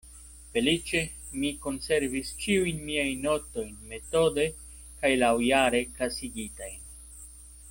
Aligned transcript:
Feliĉe 0.53 1.01
mi 1.41 1.51
konservis 1.65 2.31
ĉiujn 2.45 2.81
miajn 2.89 3.21
notojn 3.27 3.71
metode 3.93 4.49
kaj 4.81 5.15
laŭjare 5.25 5.87
klasigitajn. 5.93 6.79